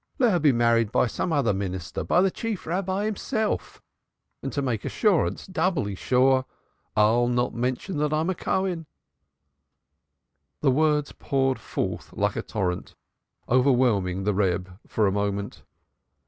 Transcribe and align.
Let 0.17 0.31
her 0.31 0.39
be 0.39 0.51
married 0.51 0.91
by 0.91 1.05
some 1.05 1.31
other 1.31 1.53
minister 1.53 2.03
by 2.03 2.21
the 2.21 2.31
Chief 2.31 2.65
Rabbi 2.65 3.05
himself, 3.05 3.83
and 4.41 4.51
to 4.51 4.59
make 4.63 4.83
assurance 4.83 5.45
doubly 5.45 5.93
sure 5.93 6.45
I'll 6.95 7.27
not 7.27 7.53
mention 7.53 7.97
that 7.97 8.11
I'm 8.11 8.31
a 8.31 8.33
Cohen" 8.33 8.87
The 10.61 10.71
words 10.71 11.11
poured 11.11 11.59
forth 11.59 12.13
like 12.13 12.35
a 12.35 12.41
torrent, 12.41 12.95
overwhelming 13.47 14.23
the 14.23 14.33
Reb 14.33 14.75
for 14.87 15.05
a 15.05 15.11
moment. 15.11 15.61